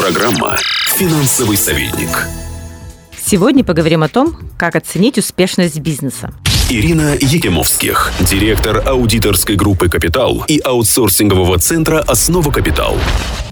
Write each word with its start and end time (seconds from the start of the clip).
Программа 0.00 0.56
«Финансовый 0.96 1.58
советник». 1.58 2.26
Сегодня 3.14 3.62
поговорим 3.62 4.02
о 4.02 4.08
том, 4.08 4.34
как 4.56 4.74
оценить 4.74 5.18
успешность 5.18 5.78
бизнеса. 5.78 6.32
Ирина 6.70 7.16
Егемовских, 7.20 8.10
директор 8.20 8.82
аудиторской 8.88 9.56
группы 9.56 9.90
«Капитал» 9.90 10.42
и 10.48 10.58
аутсорсингового 10.58 11.58
центра 11.58 11.98
«Основа 11.98 12.50
Капитал». 12.50 12.96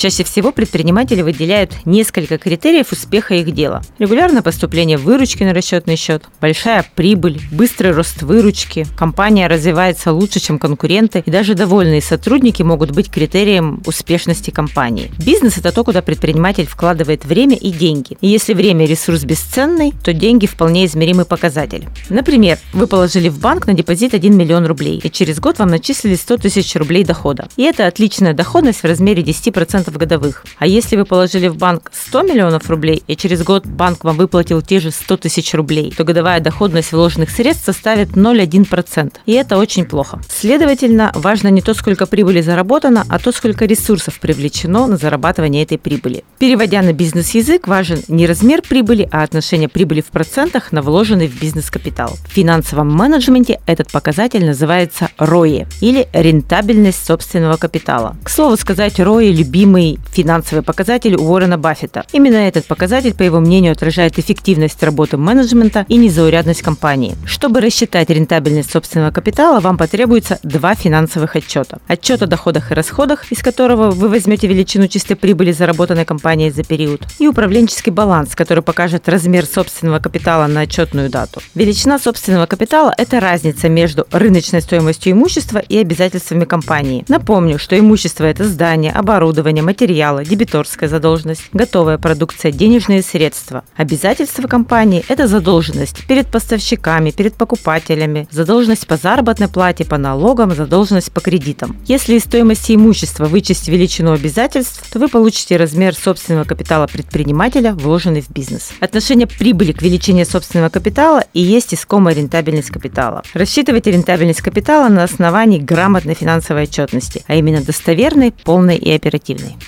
Чаще 0.00 0.24
всего 0.24 0.50
предприниматели 0.50 1.20
выделяют 1.20 1.74
несколько 1.84 2.38
критериев 2.38 2.90
успеха 2.90 3.34
их 3.34 3.52
дела. 3.52 3.82
Регулярное 3.98 4.40
поступление 4.40 4.96
выручки 4.96 5.42
на 5.42 5.52
расчетный 5.52 5.96
счет, 5.96 6.24
большая 6.40 6.86
прибыль, 6.94 7.38
быстрый 7.52 7.92
рост 7.92 8.22
выручки, 8.22 8.86
компания 8.96 9.46
развивается 9.46 10.12
лучше, 10.14 10.40
чем 10.40 10.58
конкуренты, 10.58 11.22
и 11.26 11.30
даже 11.30 11.52
довольные 11.52 12.00
сотрудники 12.00 12.62
могут 12.62 12.92
быть 12.92 13.10
критерием 13.10 13.82
успешности 13.84 14.48
компании. 14.48 15.10
Бизнес– 15.18 15.58
это 15.58 15.70
то, 15.70 15.84
куда 15.84 16.00
предприниматель 16.00 16.66
вкладывает 16.66 17.26
время 17.26 17.56
и 17.56 17.70
деньги. 17.70 18.16
И 18.22 18.28
если 18.28 18.54
время 18.54 18.86
ресурс 18.86 19.24
бесценный, 19.24 19.92
то 20.02 20.14
деньги 20.14 20.46
вполне 20.46 20.86
измеримый 20.86 21.26
показатель. 21.26 21.86
Например, 22.08 22.58
вы 22.72 22.86
положили 22.86 23.28
в 23.28 23.38
банк 23.38 23.66
на 23.66 23.74
депозит 23.74 24.14
1 24.14 24.34
миллион 24.34 24.64
рублей, 24.64 24.98
и 25.04 25.10
через 25.10 25.40
год 25.40 25.58
вам 25.58 25.68
начислили 25.68 26.14
100 26.14 26.38
тысяч 26.38 26.74
рублей 26.76 27.04
дохода. 27.04 27.48
И 27.58 27.64
это 27.64 27.86
отличная 27.86 28.32
доходность 28.32 28.82
в 28.82 28.86
размере 28.86 29.22
10% 29.22 29.89
годовых. 29.96 30.44
А 30.58 30.66
если 30.66 30.96
вы 30.96 31.04
положили 31.04 31.48
в 31.48 31.56
банк 31.56 31.90
100 31.92 32.22
миллионов 32.22 32.68
рублей, 32.70 33.02
и 33.06 33.16
через 33.16 33.42
год 33.42 33.66
банк 33.66 34.04
вам 34.04 34.16
выплатил 34.16 34.62
те 34.62 34.80
же 34.80 34.90
100 34.90 35.16
тысяч 35.18 35.54
рублей, 35.54 35.92
то 35.96 36.04
годовая 36.04 36.40
доходность 36.40 36.92
вложенных 36.92 37.30
средств 37.30 37.64
составит 37.64 38.10
0,1%. 38.10 39.12
И 39.26 39.32
это 39.32 39.58
очень 39.58 39.84
плохо. 39.84 40.20
Следовательно, 40.28 41.12
важно 41.14 41.48
не 41.48 41.62
то, 41.62 41.74
сколько 41.74 42.06
прибыли 42.06 42.40
заработано, 42.40 43.04
а 43.08 43.18
то, 43.18 43.32
сколько 43.32 43.64
ресурсов 43.66 44.18
привлечено 44.20 44.86
на 44.86 44.96
зарабатывание 44.96 45.62
этой 45.62 45.78
прибыли. 45.78 46.24
Переводя 46.38 46.82
на 46.82 46.92
бизнес-язык, 46.92 47.66
важен 47.66 48.02
не 48.08 48.26
размер 48.26 48.62
прибыли, 48.62 49.08
а 49.10 49.22
отношение 49.22 49.68
прибыли 49.68 50.00
в 50.00 50.06
процентах 50.06 50.72
на 50.72 50.82
вложенный 50.82 51.28
в 51.28 51.40
бизнес-капитал. 51.40 52.16
В 52.28 52.32
финансовом 52.32 52.92
менеджменте 52.92 53.60
этот 53.66 53.90
показатель 53.90 54.44
называется 54.44 55.10
ROE 55.18 55.66
или 55.80 56.08
рентабельность 56.12 57.04
собственного 57.04 57.56
капитала. 57.56 58.16
К 58.22 58.30
слову 58.30 58.56
сказать, 58.56 58.98
ROE– 58.98 59.30
любимый 59.32 59.79
любимый 59.80 59.98
финансовый 60.12 60.62
показатель 60.62 61.16
у 61.16 61.22
Уоррена 61.22 61.58
Баффета. 61.58 62.04
Именно 62.12 62.36
этот 62.36 62.66
показатель, 62.66 63.14
по 63.14 63.22
его 63.22 63.40
мнению, 63.40 63.72
отражает 63.72 64.18
эффективность 64.18 64.82
работы 64.82 65.16
менеджмента 65.16 65.86
и 65.88 65.96
незаурядность 65.96 66.62
компании. 66.62 67.14
Чтобы 67.24 67.60
рассчитать 67.60 68.10
рентабельность 68.10 68.70
собственного 68.70 69.10
капитала, 69.10 69.60
вам 69.60 69.78
потребуется 69.78 70.38
два 70.42 70.74
финансовых 70.74 71.36
отчета. 71.36 71.78
Отчет 71.88 72.22
о 72.22 72.26
доходах 72.26 72.70
и 72.70 72.74
расходах, 72.74 73.30
из 73.32 73.42
которого 73.42 73.90
вы 73.90 74.08
возьмете 74.08 74.46
величину 74.46 74.88
чистой 74.88 75.14
прибыли, 75.14 75.52
заработанной 75.52 76.04
компанией 76.04 76.50
за 76.50 76.62
период, 76.64 77.02
и 77.18 77.28
управленческий 77.28 77.92
баланс, 77.92 78.34
который 78.34 78.62
покажет 78.62 79.08
размер 79.08 79.46
собственного 79.46 79.98
капитала 79.98 80.46
на 80.46 80.60
отчетную 80.60 81.10
дату. 81.10 81.40
Величина 81.54 81.98
собственного 81.98 82.46
капитала– 82.46 82.92
это 82.98 83.20
разница 83.20 83.68
между 83.68 84.06
рыночной 84.10 84.60
стоимостью 84.60 85.12
имущества 85.12 85.58
и 85.58 85.78
обязательствами 85.78 86.44
компании. 86.44 87.04
Напомню, 87.08 87.58
что 87.58 87.78
имущество– 87.78 88.24
это 88.26 88.44
здание, 88.44 88.92
оборудование, 88.92 89.62
материалы, 89.70 90.24
дебиторская 90.24 90.88
задолженность, 90.88 91.44
готовая 91.52 91.96
продукция, 91.96 92.50
денежные 92.50 93.02
средства. 93.02 93.62
Обязательства 93.76 94.48
компании– 94.48 95.04
это 95.08 95.28
задолженность 95.28 96.04
перед 96.08 96.26
поставщиками, 96.26 97.12
перед 97.12 97.34
покупателями, 97.34 98.26
задолженность 98.32 98.88
по 98.88 98.96
заработной 98.96 99.46
плате, 99.46 99.84
по 99.84 99.96
налогам, 99.96 100.52
задолженность 100.56 101.12
по 101.12 101.20
кредитам. 101.20 101.76
Если 101.86 102.16
из 102.16 102.24
стоимости 102.24 102.74
имущества 102.74 103.26
вычесть 103.26 103.68
величину 103.68 104.10
обязательств, 104.10 104.90
то 104.92 104.98
вы 104.98 105.06
получите 105.06 105.56
размер 105.56 105.94
собственного 105.94 106.42
капитала 106.42 106.88
предпринимателя, 106.88 107.72
вложенный 107.72 108.22
в 108.22 108.30
бизнес. 108.30 108.72
Отношение 108.80 109.28
прибыли 109.28 109.70
к 109.70 109.82
величине 109.82 110.24
собственного 110.24 110.70
капитала 110.70 111.22
и 111.32 111.40
есть 111.40 111.74
искомая 111.74 112.16
рентабельность 112.16 112.70
капитала. 112.70 113.22
Рассчитывайте 113.34 113.92
рентабельность 113.92 114.40
капитала 114.40 114.88
на 114.88 115.04
основании 115.04 115.60
грамотной 115.60 116.14
финансовой 116.14 116.64
отчетности, 116.64 117.22
а 117.28 117.36
именно 117.36 117.62
достоверной, 117.62 118.32
полной 118.32 118.76
и 118.76 118.90
оперативной. 118.90 119.59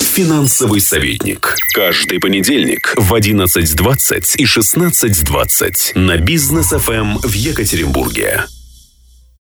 Финансовый 0.00 0.80
советник. 0.80 1.56
Каждый 1.72 2.20
понедельник 2.20 2.94
в 2.96 3.14
11.20 3.14 4.36
и 4.36 4.44
16.20 4.44 5.98
на 5.98 6.18
бизнес 6.18 6.68
ФМ 6.68 7.18
в 7.18 7.32
Екатеринбурге. 7.32 8.46